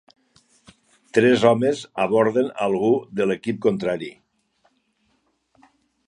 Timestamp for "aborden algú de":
2.05-3.27